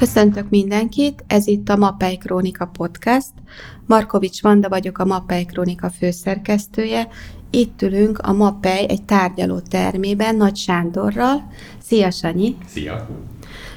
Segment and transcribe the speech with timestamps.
[0.00, 3.30] Köszöntök mindenkit, ez itt a Mappely Krónika Podcast.
[3.86, 7.08] Markovics Vanda vagyok, a Mappely Krónika főszerkesztője.
[7.50, 11.52] Itt ülünk a Mappely egy tárgyaló termében Nagy Sándorral.
[11.78, 12.56] Szia, Sanyi!
[12.66, 13.08] Szia!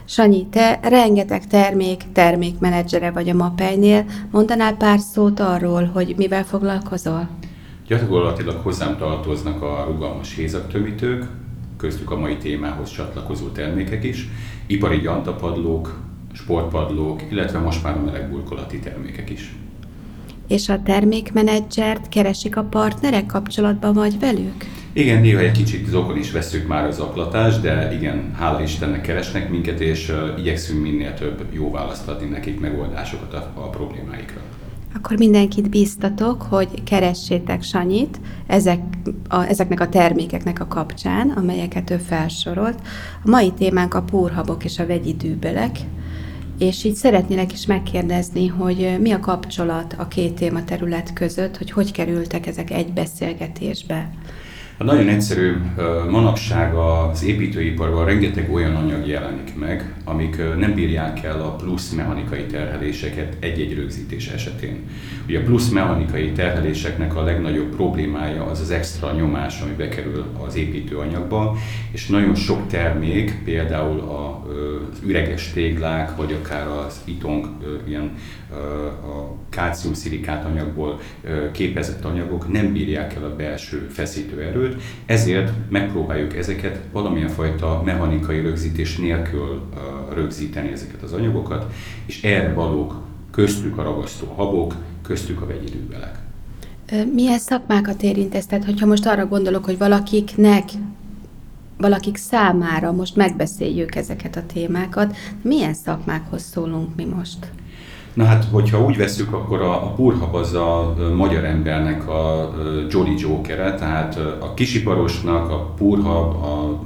[0.06, 4.06] Sanyi, te rengeteg termék, termékmenedzsere vagy a Mappelynél.
[4.32, 7.30] Mondanál pár szót arról, hogy mivel foglalkozol?
[7.88, 11.28] Gyakorlatilag hozzám tartoznak a rugalmas hézaktömítők,
[11.78, 14.28] köztük a mai témához csatlakozó termékek is,
[14.68, 19.56] ipari gyantapadlók, sportpadlók, illetve most már a meleg burkolati termékek is.
[20.48, 24.66] És a termékmenedzsert keresik a partnerek, kapcsolatban vagy velük?
[24.94, 29.50] Igen, néha egy kicsit zokon is veszük már az aklatást, de igen, hála Istennek keresnek
[29.50, 34.42] minket, és uh, igyekszünk minél több jó választ adni nekik, megoldásokat a, a problémáikra.
[34.96, 38.80] Akkor mindenkit bíztatok, hogy keressétek Sanyit ezek
[39.28, 42.80] a, ezeknek a termékeknek a kapcsán, amelyeket ő felsorolt.
[43.26, 45.78] A mai témánk a pórhabok és a vegyi dűbelek,
[46.58, 51.72] és így szeretnélek is megkérdezni, hogy mi a kapcsolat a két téma terület között, hogy
[51.72, 54.10] hogy kerültek ezek egy beszélgetésbe.
[54.78, 55.54] Hát nagyon egyszerű,
[56.10, 62.46] manapság az építőiparban rengeteg olyan anyag jelenik meg, amik nem bírják el a plusz mechanikai
[62.46, 64.90] terheléseket egy-egy rögzítés esetén.
[65.28, 70.56] Ugye a plusz mechanikai terheléseknek a legnagyobb problémája az az extra nyomás, ami bekerül az
[70.56, 71.56] építőanyagba,
[71.92, 77.48] és nagyon sok termék, például az üreges téglák, vagy akár az itong,
[77.88, 78.12] ilyen
[79.04, 81.00] a kálciumszilikát anyagból
[81.52, 84.63] képezett anyagok nem bírják el a belső feszítőerőt,
[85.06, 89.62] ezért megpróbáljuk ezeket valamilyen fajta mechanikai rögzítés nélkül
[90.14, 91.74] rögzíteni ezeket az anyagokat,
[92.06, 96.20] és erre valók köztük a ragasztó habok, köztük a vegyi dűbelek.
[97.14, 98.46] Milyen szakmákat érint ez?
[98.46, 100.70] Tehát, hogyha most arra gondolok, hogy valakiknek,
[101.78, 107.52] valakik számára most megbeszéljük ezeket a témákat, milyen szakmákhoz szólunk mi most?
[108.14, 112.54] Na hát, hogyha úgy veszük, akkor a, a purhab az a magyar embernek a
[112.90, 116.80] Jolly Jokere, tehát a kisiparosnak a purhab, a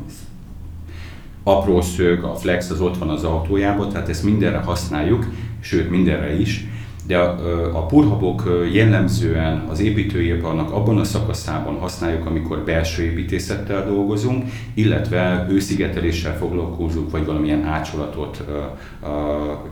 [1.43, 5.25] apró szög, a flex az ott van az autójában, tehát ezt mindenre használjuk,
[5.59, 6.67] sőt mindenre is
[7.07, 14.45] de a, a purhabok jellemzően az építőiparnak abban a szakaszában használjuk, amikor belső építészettel dolgozunk,
[14.73, 18.44] illetve hőszigeteléssel foglalkozunk, vagy valamilyen ácsolatot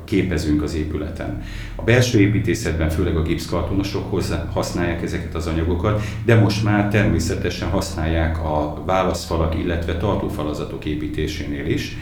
[0.04, 1.44] képezünk az épületen.
[1.76, 4.22] A belső építészetben főleg a gipszkartonosok
[4.54, 11.98] használják ezeket az anyagokat, de most már természetesen használják a válaszfalak, illetve tartófalazatok építésénél is,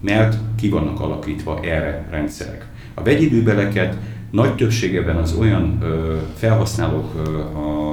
[0.00, 2.66] mert ki vannak alakítva erre rendszerek.
[2.94, 3.96] A vegyidőbeleket
[4.34, 7.84] nagy többségében az olyan ö, felhasználók ö, a,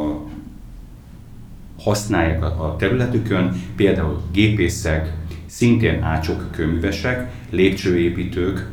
[1.80, 5.14] használják a, a területükön, például gépészek,
[5.46, 8.70] szintén ácsok, köművesek, lépcsőépítők,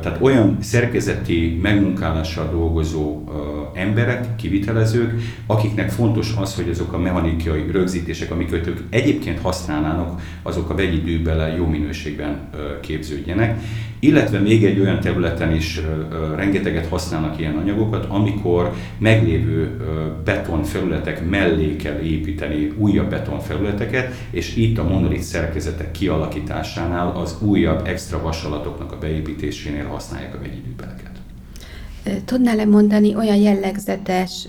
[0.00, 3.24] tehát olyan szerkezeti megmunkálással dolgozó
[3.74, 10.70] emberek, kivitelezők, akiknek fontos az, hogy azok a mechanikai rögzítések, amiket ők egyébként használnának, azok
[10.70, 12.50] a vegyi dűbele jó minőségben
[12.80, 13.60] képződjenek.
[14.00, 15.80] Illetve még egy olyan területen is
[16.36, 19.76] rengeteget használnak ilyen anyagokat, amikor meglévő
[20.24, 28.22] betonfelületek mellé kell építeni újabb betonfelületeket, és itt a monolit szerkezetek kialakításánál az újabb extra
[28.22, 30.62] vasalatoknak a beépítésénél használják a vegyi.
[32.24, 34.48] Tudnál-e mondani olyan jellegzetes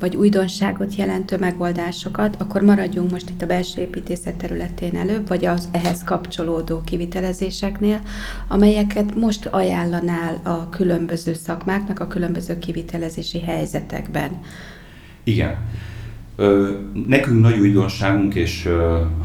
[0.00, 5.68] vagy újdonságot jelentő megoldásokat, akkor maradjunk most itt a belső építészet területén előbb, vagy az
[5.72, 8.00] ehhez kapcsolódó kivitelezéseknél,
[8.48, 14.30] amelyeket most ajánlanál a különböző szakmáknak, a különböző kivitelezési helyzetekben?
[15.24, 15.56] Igen.
[17.06, 18.68] Nekünk nagy újdonságunk, és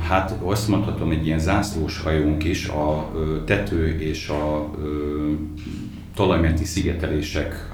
[0.09, 3.11] hát azt mondhatom, egy ilyen zászlós hajónk is a
[3.45, 4.71] tető és a
[6.15, 7.69] talajmenti szigetelések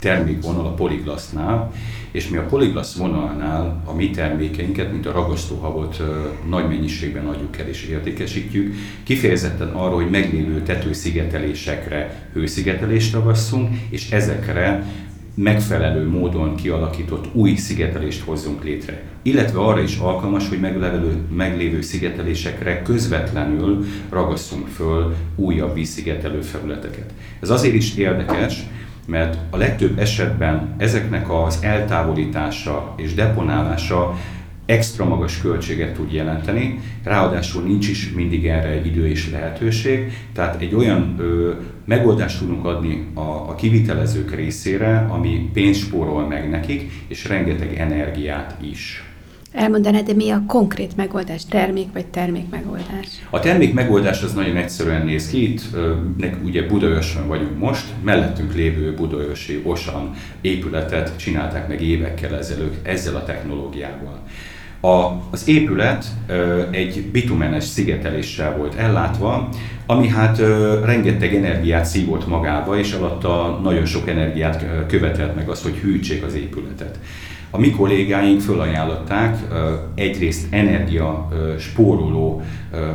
[0.00, 1.72] termékvonal a Poliglasznál,
[2.10, 6.02] és mi a Poliglasz vonalnál a mi termékeinket, mint a ragasztóhabot
[6.48, 14.86] nagy mennyiségben adjuk el és értékesítjük, kifejezetten arra, hogy meglévő tetőszigetelésekre hőszigetelést ragasszunk, és ezekre
[15.36, 19.02] megfelelő módon kialakított új szigetelést hozzunk létre.
[19.22, 27.12] Illetve arra is alkalmas, hogy meglévő, meglévő szigetelésekre közvetlenül ragasszunk föl újabb vízszigetelő felületeket.
[27.40, 28.66] Ez azért is érdekes,
[29.06, 34.14] mert a legtöbb esetben ezeknek az eltávolítása és deponálása
[34.66, 40.74] extra magas költséget tud jelenteni, ráadásul nincs is mindig erre idő és lehetőség, tehát egy
[40.74, 41.52] olyan ö,
[41.84, 48.56] megoldást tudunk adni a, a kivitelezők részére, ami pénzt spórol meg nekik, és rengeteg energiát
[48.62, 49.04] is.
[49.56, 53.06] Elmondanád, de mi a konkrét megoldás, termék vagy termék megoldás?
[53.30, 55.52] A termék megoldás az nagyon egyszerűen néz ki.
[55.52, 55.62] Itt
[56.44, 63.24] ugye Budaörsön vagyunk most, mellettünk lévő Budaörsi Osan épületet csinálták meg évekkel ezelőtt ezzel a
[63.24, 64.22] technológiával.
[64.80, 69.48] A, az épület ö, egy bitumenes szigeteléssel volt ellátva,
[69.86, 75.62] ami hát ö, rengeteg energiát szívott magába, és alatta nagyon sok energiát követelt meg az,
[75.62, 76.98] hogy hűtsék az épületet.
[77.50, 79.38] A mi kollégáink fölajánlották
[79.94, 81.28] egyrészt energia
[81.58, 82.42] spóroló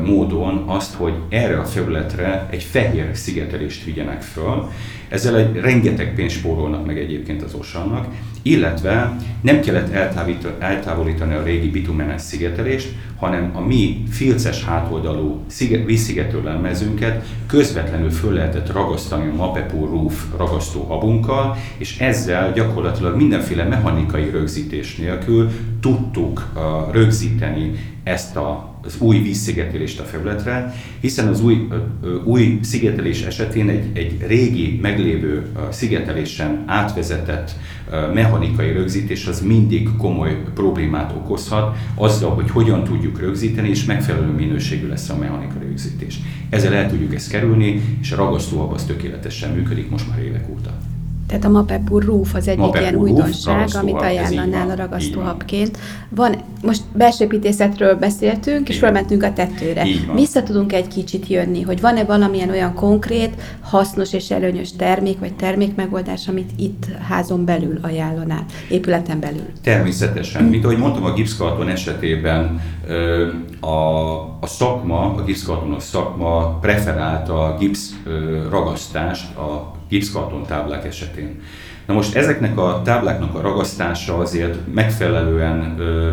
[0.05, 4.69] módon azt, hogy erre a felületre egy fehér szigetelést vigyenek föl.
[5.09, 8.07] Ezzel egy rengeteg pénzt spórolnak meg egyébként az osannak,
[8.41, 9.93] illetve nem kellett
[10.59, 15.43] eltávolítani a régi bitumenes szigetelést, hanem a mi filces hátoldalú
[15.85, 23.63] vízszigető lemezünket közvetlenül föl lehetett ragasztani a Mapepur Roof ragasztó habunkkal, és ezzel gyakorlatilag mindenféle
[23.63, 25.49] mechanikai rögzítés nélkül
[25.81, 26.61] tudtuk uh,
[26.93, 27.71] rögzíteni
[28.03, 31.68] ezt a az új vízszigetelést a felületre, hiszen az új,
[32.24, 37.56] új szigetelés esetén egy, egy régi, meglévő szigetelésen átvezetett
[38.13, 44.88] mechanikai rögzítés az mindig komoly problémát okozhat azzal, hogy hogyan tudjuk rögzíteni, és megfelelő minőségű
[44.88, 46.19] lesz a mechanikai rögzítés.
[46.50, 50.77] Ezzel el tudjuk ezt kerülni, és a ragasztóab az tökéletesen működik most már évek óta.
[51.31, 55.77] Tehát a Mapepur Roof az egyik Mapepur ilyen újdonság, amit ajánlanál a ragasztóhabként.
[56.09, 59.83] Van, most belsőépítészetről beszéltünk, és felmentünk a tetőre.
[60.15, 65.33] Vissza tudunk egy kicsit jönni, hogy van-e valamilyen olyan konkrét, hasznos és előnyös termék, vagy
[65.33, 69.47] termékmegoldás, amit itt házon belül ajánlanál, épületen belül?
[69.63, 70.43] Természetesen.
[70.43, 72.61] Mint ahogy mondtam, a gipszkarton esetében
[73.59, 73.67] a,
[74.39, 77.93] a szakma, a gipszkarton a szakma preferálta a gipsz
[78.49, 81.41] ragasztást a gipszkarton táblák esetén.
[81.85, 86.11] Na most ezeknek a tábláknak a ragasztása azért megfelelően ö,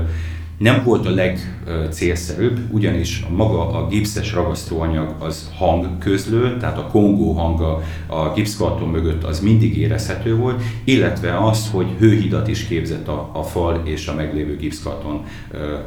[0.59, 7.33] nem volt a legcélszerűbb, ugyanis a maga a gipszes ragasztóanyag az hangközlő, tehát a kongó
[7.33, 13.31] hanga a gipszkarton mögött az mindig érezhető volt, illetve az, hogy hőhidat is képzett a,
[13.33, 15.25] a fal és a meglévő gipszkarton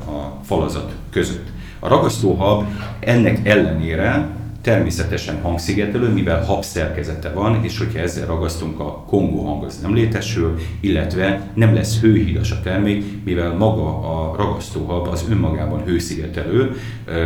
[0.05, 1.47] a falazat között.
[1.79, 2.65] A ragasztóhab
[2.99, 9.63] ennek ellenére természetesen hangszigetelő, mivel hab szerkezete van, és hogyha ezzel ragasztunk, a kongó hang
[9.63, 15.83] az nem létesül, illetve nem lesz hőhidas a termék, mivel maga a ragasztóhab az önmagában
[15.83, 16.75] hőszigetelő,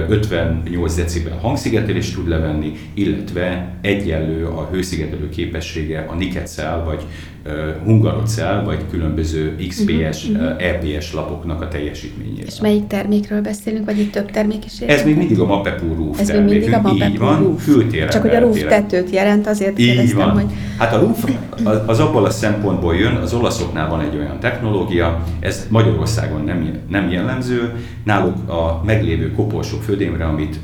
[0.10, 7.04] 58 decibel hangszigetelést tud levenni, illetve egyenlő a hőszigetelő képessége a niketszál vagy
[7.84, 10.32] hungarocell, vagy különböző XPS, uh-huh.
[10.32, 12.46] Mhm, EPS lapoknak a teljesítményével.
[12.46, 15.02] És melyik termékről beszélünk, vagy itt több termék is érkezik?
[15.02, 17.68] Ez még mindig a Mapepur Roof Ez még mindig a Mapepur Roof.
[18.10, 20.32] Csak hogy a roof tetőt jelent, azért Így kérdeztem, van.
[20.32, 20.52] hogy...
[20.78, 21.24] Hát a roof
[21.86, 27.10] az abból a szempontból jön, az olaszoknál van egy olyan technológia, ez Magyarországon nem, nem
[27.10, 27.74] jellemző,
[28.04, 30.60] náluk a meglévő koporsó födémre, amit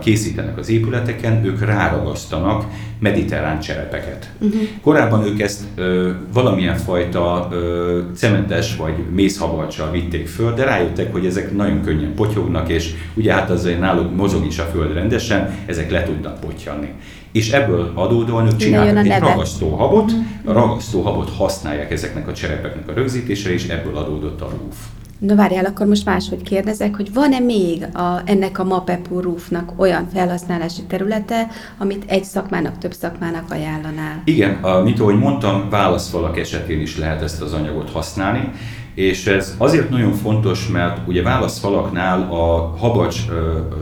[0.00, 2.64] készítenek az épületeken, ők ráragasztanak
[2.98, 4.30] mediterrán cserepeket.
[4.38, 4.60] Uh-huh.
[4.82, 11.26] Korábban ők ezt ö, valamilyen fajta ö, cementes vagy mészhabarcsal vitték föl, de rájöttek, hogy
[11.26, 15.90] ezek nagyon könnyen potyognak, és ugye hát azért náluk mozog is a föld rendesen, ezek
[15.90, 16.92] le tudnak potyani.
[17.32, 20.24] És ebből adódóan ők csináltak egy ragasztóhabot, uh-huh.
[20.44, 24.76] a ragasztóhabot használják ezeknek a cserepeknek a rögzítésre, és ebből adódott a roof.
[25.18, 30.08] Na várjál, akkor most máshogy kérdezek, hogy van-e még a, ennek a Mapepur Roofnak olyan
[30.12, 31.46] felhasználási területe,
[31.78, 34.22] amit egy szakmának, több szakmának ajánlanál?
[34.24, 38.50] Igen, a, mint ahogy mondtam, válaszfalak esetén is lehet ezt az anyagot használni,
[38.94, 43.16] és ez azért nagyon fontos, mert ugye válaszfalaknál a habacs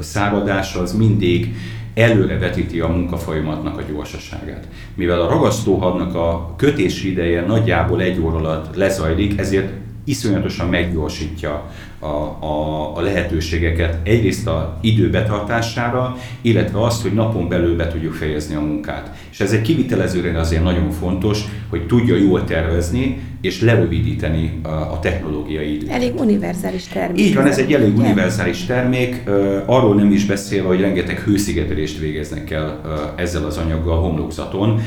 [0.00, 1.54] száradása az mindig
[2.00, 4.69] előrevetíti a munkafolyamatnak a gyorsaságát.
[4.95, 9.73] Mivel a ragasztóhabnak a kötési ideje nagyjából egy óra alatt lezajlik, ezért
[10.11, 17.76] iszonyatosan meggyorsítja a, a, a lehetőségeket egyrészt a idő betartására, illetve azt, hogy napon belül
[17.76, 19.17] be tudjuk fejezni a munkát.
[19.31, 24.99] És ez egy kivitelezőre azért nagyon fontos, hogy tudja jól tervezni, és lerövidíteni a, a
[25.02, 25.90] technológiai időt.
[25.90, 27.21] Elég univerzális termék.
[27.21, 29.23] Így van, ez egy elég univerzális termék,
[29.67, 32.81] arról nem is beszélve, hogy rengeteg hőszigetelést végeznek el
[33.17, 34.81] ezzel az anyaggal homlokzaton,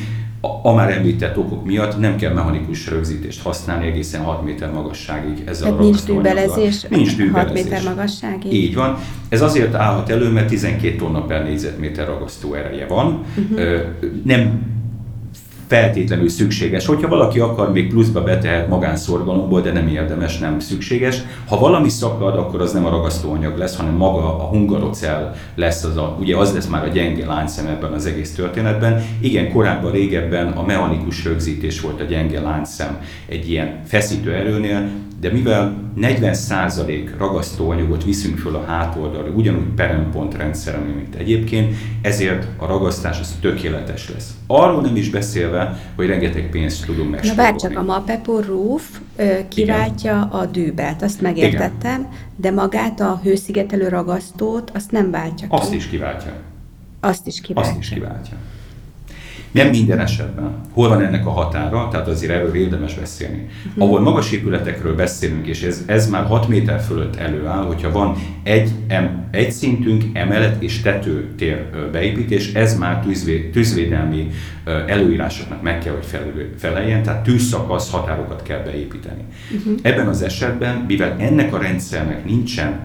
[0.64, 5.68] a már említett okok miatt nem kell mechanikus rögzítést használni egészen 6 méter magasságig ezzel
[5.68, 7.54] Tehát a nincs dűbelezés, nincs dűbelezés.
[7.54, 8.54] 6 méter magasságig?
[8.54, 8.98] Így van.
[9.30, 13.24] Ez azért állhat elő, mert 12 tonna per négyzetméter ragasztó ereje van.
[13.38, 13.80] Uh-huh.
[14.24, 14.73] Nem
[15.68, 16.86] feltétlenül szükséges.
[16.86, 21.22] Hogyha valaki akar, még pluszba betehet magánszorgalomból, de nem érdemes, nem szükséges.
[21.48, 25.98] Ha valami szakad, akkor az nem a ragasztóanyag lesz, hanem maga a hungarocell lesz, az
[25.98, 29.04] a, ugye az lesz már a gyenge láncszem ebben az egész történetben.
[29.20, 34.90] Igen, korábban, régebben a mechanikus rögzítés volt a gyenge láncszem egy ilyen feszítő erőnél,
[35.24, 42.66] de mivel 40% ragasztóanyagot viszünk föl a hátoldalra, ugyanúgy perempont rendszer, mint egyébként, ezért a
[42.66, 44.34] ragasztás az tökéletes lesz.
[44.48, 47.52] Arról nem is beszélve, hogy rengeteg pénzt tudunk megspórolni.
[47.52, 50.42] Na csak a Mapepur Roof ö, kiváltja Igen.
[50.42, 52.12] a dűbelt, azt megértettem, Igen.
[52.36, 55.56] de magát a hőszigetelő ragasztót azt nem váltja ki.
[55.56, 56.32] Azt is kiváltja.
[57.00, 57.72] Azt is kiváltja.
[57.72, 58.38] Azt is kiváltja.
[59.54, 60.62] Nem minden esetben.
[60.72, 63.48] Hol van ennek a határa, tehát azért erről érdemes beszélni.
[63.68, 63.84] Uh-huh.
[63.84, 68.72] Ahol magas épületekről beszélünk, és ez, ez már 6 méter fölött előáll, hogyha van egy,
[68.88, 74.30] em, egy szintünk, emelet és tetőtér beépítés, ez már tűzvé, tűzvédelmi
[74.88, 79.22] előírásoknak meg kell, hogy feleljen, tehát tűzszakasz határokat kell beépíteni.
[79.56, 79.80] Uh-huh.
[79.82, 82.80] Ebben az esetben, mivel ennek a rendszernek nincsen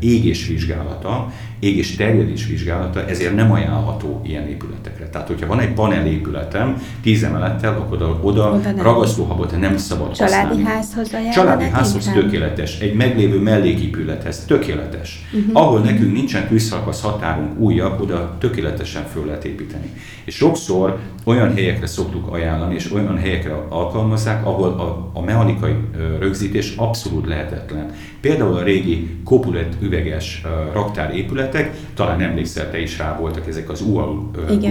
[0.00, 1.32] égésvizsgálata,
[1.66, 5.08] égés terjedés vizsgálata, ezért nem ajánlható ilyen épületekre.
[5.08, 10.46] Tehát, hogyha van egy panel épületem, tíz emelettel, akkor oda, oda ragasztóhabot nem szabad Családi
[10.46, 10.62] használni.
[10.62, 11.34] házhoz ajánlani?
[11.34, 12.22] Családi házhoz inkább?
[12.22, 12.78] tökéletes.
[12.80, 15.28] Egy meglévő melléképülethez tökéletes.
[15.32, 15.62] Uh-huh.
[15.62, 19.90] Ahol nekünk nincsen tűzszakasz határunk újabb, oda tökéletesen föl lehet építeni.
[20.24, 25.74] És sokszor olyan helyekre szoktuk ajánlani, és olyan helyekre alkalmazzák, ahol a, a mechanikai
[26.18, 27.90] rögzítés abszolút lehetetlen.
[28.20, 30.42] Például a régi kopulet üveges
[30.72, 31.16] raktár
[31.56, 33.98] épületek, talán emlékszel te is rá voltak ezek az U,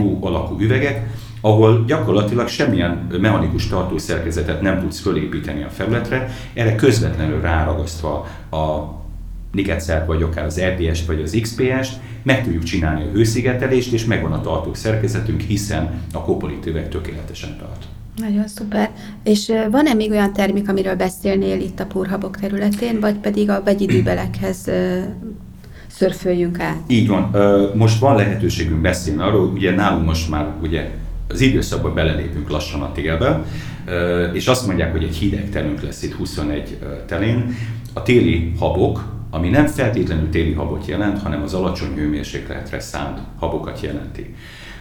[0.03, 1.07] U alakú üvegek,
[1.41, 8.93] ahol gyakorlatilag semmilyen mechanikus tartószerkezetet nem tudsz fölépíteni a felületre, erre közvetlenül ráragasztva a
[9.51, 14.31] Niketszer, vagy akár az RDS-t, vagy az XPS-t, meg tudjuk csinálni a hőszigetelést, és megvan
[14.31, 17.85] a tartó szerkezetünk, hiszen a kopolit üveg tökéletesen tart.
[18.17, 18.91] Nagyon szuper.
[19.23, 24.69] És van-e még olyan termék, amiről beszélnél itt a purhabok területén, vagy pedig a vegyidőbelekhez
[25.97, 26.77] szörföljünk át?
[26.87, 27.35] Így van.
[27.75, 30.89] Most van lehetőségünk beszélni arról, ugye nálunk most már ugye
[31.27, 33.43] az időszakban belelépünk lassan a télbe,
[34.33, 37.55] és azt mondják, hogy egy hideg telünk lesz itt 21 telén.
[37.93, 43.81] A téli habok, ami nem feltétlenül téli habot jelent, hanem az alacsony hőmérsékletre szánt habokat
[43.81, 44.35] jelenti.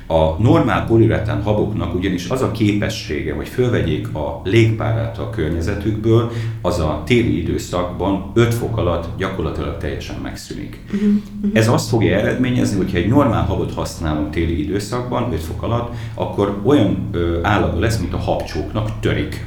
[0.07, 6.31] A normál poliuretán haboknak ugyanis az a képessége, hogy fölvegyék a légpárát a környezetükből,
[6.63, 10.81] az a téli időszakban 5 fok alatt gyakorlatilag teljesen megszűnik.
[10.85, 11.51] Uh-huh, uh-huh.
[11.53, 16.61] Ez azt fogja eredményezni, hogyha egy normál habot használunk téli időszakban, 5 fok alatt, akkor
[16.65, 19.47] olyan ö, állaga lesz, mint a habcsóknak törik.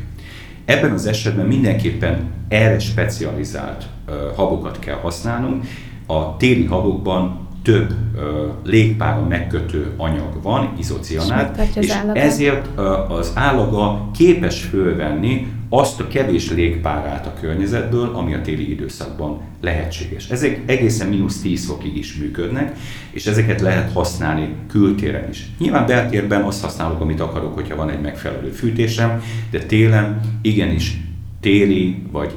[0.65, 5.65] Ebben az esetben mindenképpen erre specializált ö, habokat kell használnunk.
[6.05, 8.21] A téli habokban több uh,
[8.63, 12.77] légpára megkötő anyag van, izocianát, és, és ezért
[13.09, 20.29] az állaga képes fölvenni azt a kevés légpárát a környezetből, ami a téli időszakban lehetséges.
[20.29, 22.77] Ezek egészen mínusz 10 fokig is működnek,
[23.11, 25.47] és ezeket lehet használni kültéren is.
[25.59, 29.21] Nyilván beltérben azt használok, amit akarok, hogyha van egy megfelelő fűtésem,
[29.51, 30.97] de télen igenis
[31.39, 32.33] téli vagy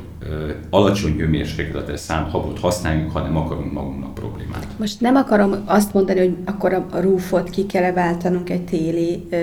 [0.71, 4.67] alacsony hőmérsékletes számhabot használjunk, hanem akarunk magunknak problémát.
[4.79, 9.37] Most nem akarom azt mondani, hogy akkor a rúfot ki kell váltanunk egy téli ö,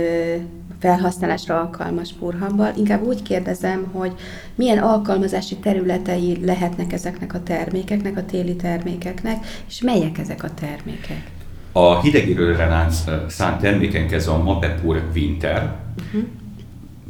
[0.80, 2.74] felhasználásra alkalmas purhammal.
[2.78, 4.12] Inkább úgy kérdezem, hogy
[4.56, 11.32] milyen alkalmazási területei lehetnek ezeknek a termékeknek, a téli termékeknek, és melyek ezek a termékek?
[11.72, 12.88] A hidegérőre
[13.28, 16.28] szánt termékenk ez a Mapepur Winter, uh-huh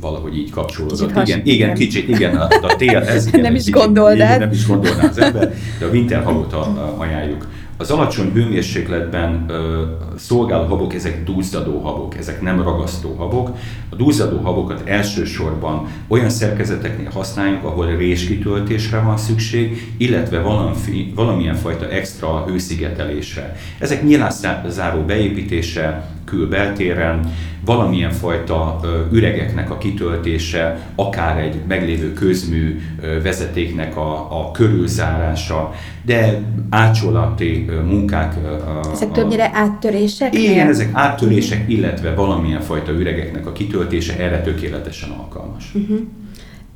[0.01, 1.13] valahogy így kapcsolódott.
[1.13, 4.39] Kicsit igen, igen, kicsit, igen, a, a tél, ez igen, nem is gondolnád.
[4.39, 6.53] Nem is gondolná az ember, de a winter habot
[6.97, 7.47] ajánljuk.
[7.79, 9.83] Az alacsony hőmérsékletben ö,
[10.15, 13.57] szolgáló habok, ezek dúzzadó habok, ezek nem ragasztó habok.
[13.89, 21.89] A dúzzadó habokat elsősorban olyan szerkezeteknél használjuk, ahol réskitöltésre van szükség, illetve valami, valamilyen fajta
[21.89, 23.55] extra hőszigetelésre.
[23.79, 24.03] Ezek
[24.67, 27.33] záró beépítése külbeltéren,
[27.65, 28.79] valamilyen fajta
[29.11, 32.79] üregeknek a kitöltése, akár egy meglévő közmű
[33.23, 35.73] vezetéknek a, a körülzárása,
[36.05, 38.35] de átcsolati munkák.
[38.93, 40.35] Ezek többnyire áttörések?
[40.35, 45.71] Igen, ezek áttörések, illetve valamilyen fajta üregeknek a kitöltése erre tökéletesen alkalmas.
[45.73, 45.99] Uh-huh.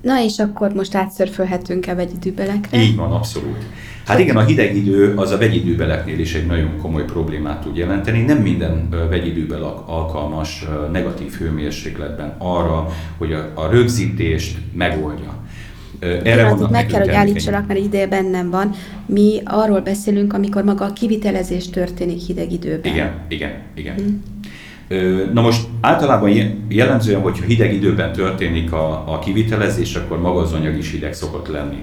[0.01, 2.81] Na és akkor most átszörfölhetünk-e vegyidőbelekre?
[2.81, 3.65] Így van, abszolút.
[4.11, 8.21] Hát igen, a hideg idő az a vegyidőbeleknél is egy nagyon komoly problémát tud jelenteni.
[8.21, 12.87] Nem minden vegyidőbel alkalmas negatív hőmérsékletben arra,
[13.17, 15.33] hogy a, a rögzítést megoldja.
[15.99, 18.71] Erre van meg kell, hogy állítsanak, mert ide bennem van.
[19.05, 22.93] Mi arról beszélünk, amikor maga a kivitelezés történik hideg időben.
[22.93, 23.95] Igen, igen, igen.
[23.95, 24.21] Hmm.
[25.33, 26.31] Na most általában
[26.67, 31.47] jellemzően, hogyha hideg időben történik a, a kivitelezés, akkor maga az anyag is hideg szokott
[31.47, 31.77] lenni.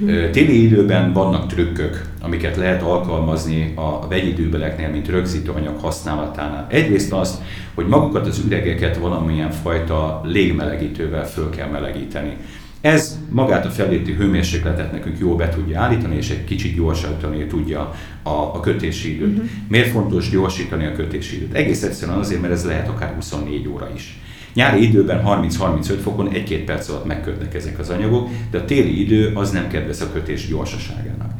[0.00, 0.30] Uh-huh.
[0.30, 6.66] Téli időben vannak trükkök, amiket lehet alkalmazni a vegyidőbeleknél, mint rögzítő anyag használatánál.
[6.70, 7.42] Egyrészt az,
[7.74, 12.36] hogy magukat az üregeket valamilyen fajta légmelegítővel föl kell melegíteni.
[12.84, 17.94] Ez magát a felléti hőmérsékletet nekünk jól be tudja állítani, és egy kicsit gyorsítani tudja
[18.22, 19.32] a, a kötési időt.
[19.32, 19.48] Uh-huh.
[19.68, 21.54] Miért fontos gyorsítani a kötési időt?
[21.54, 24.18] Egész egyszerűen azért, mert ez lehet akár 24 óra is.
[24.54, 29.32] Nyári időben 30-35 fokon egy-két perc alatt megkötnek ezek az anyagok, de a téli idő
[29.34, 31.30] az nem kedvez a kötés gyorsaságának.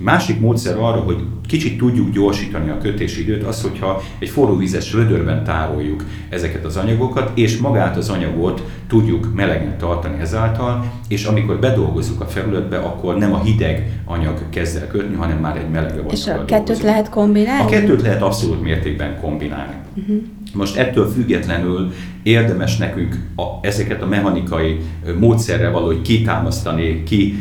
[0.00, 4.92] Másik módszer arra, hogy kicsit tudjuk gyorsítani a kötési időt, az, hogyha egy forró vízes
[4.92, 11.58] vödörben tároljuk ezeket az anyagokat, és magát az anyagot tudjuk melegen tartani ezáltal, és amikor
[11.58, 15.92] bedolgozzuk a felületbe, akkor nem a hideg anyag kezd el kötni, hanem már egy meleg
[15.92, 16.12] anyag.
[16.12, 16.82] És a kettőt dolgozunk.
[16.82, 17.62] lehet kombinálni?
[17.62, 19.74] A kettőt lehet abszolút mértékben kombinálni.
[19.94, 20.22] Uh-huh.
[20.54, 24.80] Most ettől függetlenül érdemes nekünk a, ezeket a mechanikai
[25.18, 27.34] módszerrel valahogy kitámasztani, ki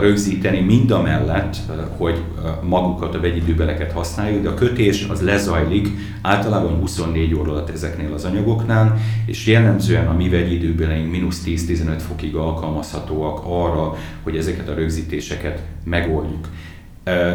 [0.00, 1.56] rögzíteni, mind a mellett,
[1.96, 2.22] hogy
[2.62, 5.88] magukat a vegyidőbeleket használjuk, de a kötés az lezajlik
[6.22, 12.34] általában 24 óra alatt ezeknél az anyagoknál, és jellemzően a mi vegyidőbeleink mínusz 10-15 fokig
[12.34, 16.48] alkalmazhatóak arra, hogy ezeket a rögzítéseket megoldjuk.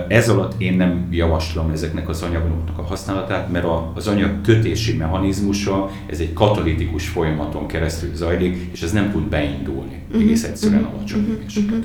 [0.07, 5.89] Ez alatt én nem javaslom ezeknek az anyagoknak a használatát, mert az anyag kötési mechanizmusa,
[6.05, 10.21] ez egy katalitikus folyamaton keresztül zajlik, és ez nem tud beindulni uh-huh.
[10.21, 10.95] egész egyszerűen uh-huh.
[10.97, 11.83] alacsony uh-huh.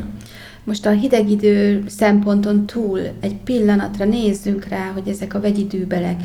[0.65, 6.23] Most a hideg idő szemponton túl egy pillanatra nézzünk rá, hogy ezek a vegyidőbelek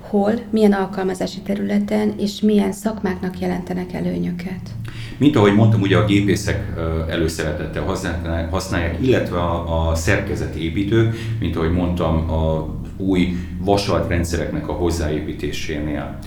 [0.00, 4.60] hol, milyen alkalmazási területen és milyen szakmáknak jelentenek előnyöket.
[5.18, 6.74] Mint ahogy mondtam, ugye a gépészek
[7.08, 7.84] előszeretettel
[8.50, 16.18] használják, illetve a, a szerkezetépítők, mint ahogy mondtam, a új vasaltrendszereknek a hozzáépítésénél.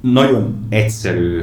[0.00, 1.42] Nagyon egyszerű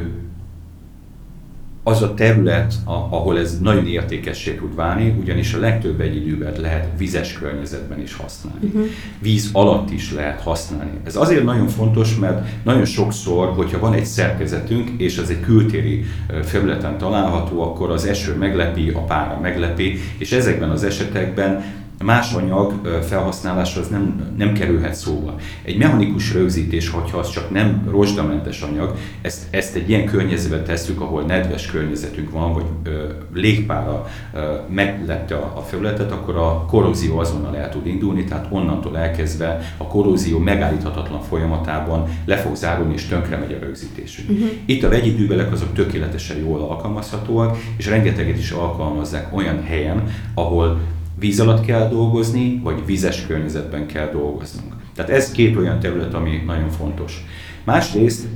[1.87, 7.33] az a terület, ahol ez nagyon értékessé tud válni, ugyanis a legtöbb vegyidőbet lehet vizes
[7.33, 8.65] környezetben is használni.
[8.65, 8.85] Uh-huh.
[9.21, 10.91] Víz alatt is lehet használni.
[11.03, 16.05] Ez azért nagyon fontos, mert nagyon sokszor, hogyha van egy szerkezetünk, és ez egy kültéri
[16.43, 21.63] felületen található, akkor az eső meglepi, a pára meglepi, és ezekben az esetekben
[22.03, 22.73] más anyag
[23.07, 25.35] felhasználása az nem, nem kerülhet szóba.
[25.63, 31.01] Egy mechanikus rögzítés, hogyha az csak nem rozsdamentes anyag, ezt, ezt egy ilyen környezetbe tesszük,
[31.01, 37.17] ahol nedves környezetünk van, vagy ö, légpára ö, meglepte a, a felületet, akkor a korrózió
[37.17, 43.05] azonnal el tud indulni, tehát onnantól elkezdve a korrózió megállíthatatlan folyamatában le fog zárulni, és
[43.05, 44.29] tönkre megy a rögzítésünk.
[44.29, 44.49] Uh-huh.
[44.65, 50.79] Itt a vegyi dűbelek azok tökéletesen jól alkalmazhatóak, és rengeteget is alkalmazzák olyan helyen, ahol
[51.19, 54.75] víz alatt kell dolgozni, vagy vízes környezetben kell dolgoznunk.
[54.95, 57.25] Tehát ez két olyan terület, ami nagyon fontos.
[57.63, 58.27] Másrészt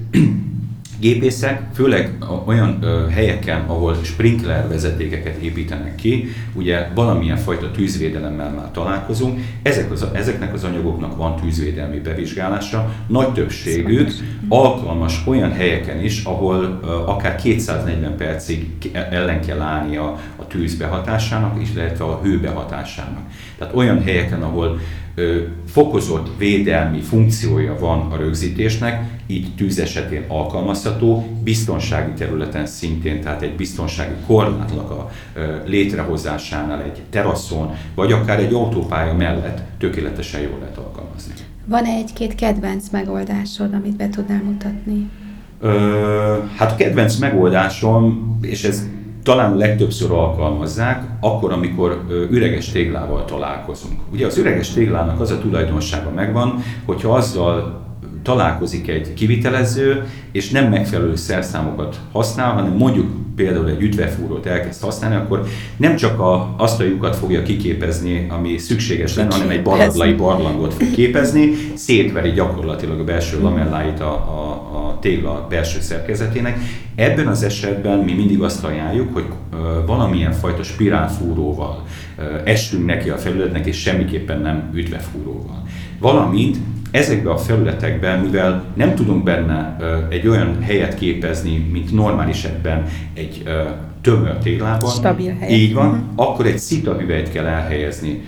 [1.02, 8.72] gépészek, főleg olyan ö, helyeken, ahol sprinkler vezetékeket építenek ki, ugye valamilyen fajta tűzvédelemmel már
[8.72, 14.12] találkozunk, ezek az, ezeknek az anyagoknak van tűzvédelmi bevizsgálása, nagy többségük
[14.48, 20.76] alkalmas olyan helyeken is, ahol ö, akár 240 percig ellen kell állni a, a tűz
[20.76, 23.24] behatásának, illetve a hő behatásának.
[23.58, 24.80] Tehát olyan helyeken, ahol
[25.66, 33.56] fokozott védelmi funkciója van a rögzítésnek, így tűz esetén alkalmazható, biztonsági területen szintén, tehát egy
[33.56, 35.12] biztonsági korlátnak a
[35.66, 41.34] létrehozásánál egy teraszon, vagy akár egy autópálya mellett tökéletesen jól lehet alkalmazni.
[41.66, 45.10] Van-e egy-két kedvenc megoldásod, amit be tudnál mutatni?
[45.60, 48.88] Ö, hát a kedvenc megoldásom, és ez
[49.24, 54.00] talán legtöbbször alkalmazzák, akkor, amikor üreges téglával találkozunk.
[54.12, 57.81] Ugye az üreges téglának az a tulajdonsága megvan, hogyha azzal
[58.24, 65.16] találkozik egy kivitelező, és nem megfelelő szerszámokat használ, hanem mondjuk például egy ütvefúrót elkezd használni,
[65.16, 70.14] akkor nem csak a, azt a lyukat fogja kiképezni, ami szükséges lenne, hanem egy baradlai
[70.14, 76.60] barlangot fog képezni, szétveri gyakorlatilag a belső lamelláit a, a, a tégla belső szerkezetének.
[76.96, 79.26] Ebben az esetben mi mindig azt ajánljuk, hogy
[79.86, 81.84] valamilyen fajta spirálfúróval
[82.44, 85.64] essünk neki a felületnek, és semmiképpen nem ütvefúróval.
[86.00, 86.58] Valamint
[86.92, 89.78] ezekbe a felületekben, mivel nem tudunk benne
[90.10, 93.44] egy olyan helyet képezni, mint normális esetben egy
[94.02, 95.52] tömör téglában, Stabil hely.
[95.52, 96.04] így van, uh-huh.
[96.16, 98.24] akkor egy szita hüvelyt kell elhelyezni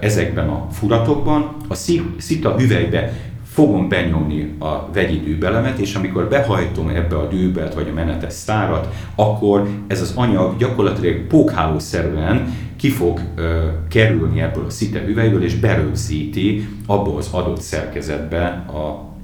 [0.00, 1.56] ezekben a furatokban.
[1.68, 1.74] A
[2.18, 3.12] szita hüvelybe
[3.52, 8.94] fogom benyomni a vegyi dűbelemet, és amikor behajtom ebbe a dűbelt vagy a menetes szárat,
[9.14, 15.54] akkor ez az anyag gyakorlatilag pókhálószerűen ki fog ö, kerülni ebből a szite hüvelyből, és
[15.54, 19.14] berögzíti abból az adott szerkezetbe a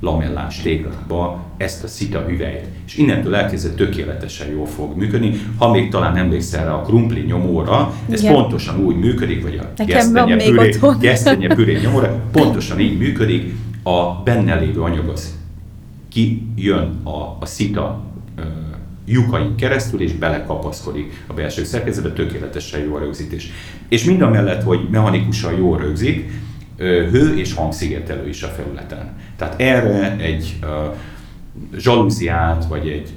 [0.00, 2.64] lamellás téglába ezt a szita hüvelyt.
[2.86, 5.40] És innentől elkezdve tökéletesen jól fog működni.
[5.58, 8.32] Ha még talán emlékszel rá a krumpli nyomóra, ez Igen.
[8.34, 10.98] pontosan úgy működik, vagy a Nekem van még püré, otthon.
[11.00, 13.54] gesztenye püré nyomóra, pontosan így működik.
[13.82, 15.36] A benne lévő anyag az
[16.08, 18.02] kijön a, a szita
[19.08, 23.50] lyukain keresztül, és belekapaszkodik a belső szerkezetbe, tökéletesen jó a rögzítés.
[23.88, 26.30] És mind a mellett, hogy mechanikusan jól rögzít,
[26.78, 29.16] hő és hangszigetelő is a felületen.
[29.36, 30.86] Tehát erre egy ö,
[31.76, 33.12] zsalúziát, vagy egy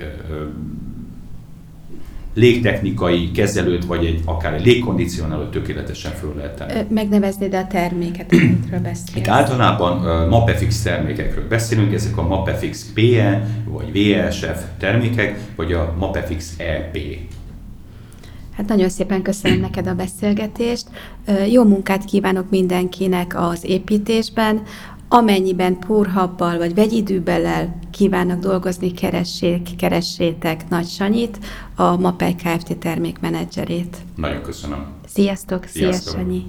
[2.34, 6.86] légtechnikai kezelőt, vagy egy akár egy légkondicionálót tökéletesen föl lehet tenni.
[6.89, 9.15] Megneveznéd a terméket, amikről beszélsz?
[9.15, 15.96] Itt általában uh, MAPEFX termékekről beszélünk, ezek a MAPEFX PE, vagy VSF termékek, vagy a
[16.00, 16.98] MAPEFX EP.
[18.52, 20.88] Hát nagyon szépen köszönöm neked a beszélgetést.
[21.52, 24.62] Jó munkát kívánok mindenkinek az építésben.
[25.13, 31.39] Amennyiben púrhabbal vagy vegyidűbellel kívánnak dolgozni, keressék, keressétek Nagy Sanyit,
[31.76, 32.78] a MAPEI Kft.
[32.78, 33.97] termékmenedzserét.
[34.15, 34.86] Nagyon köszönöm.
[35.08, 36.13] Sziasztok, szia Sziasztok.
[36.13, 36.45] Sanyi!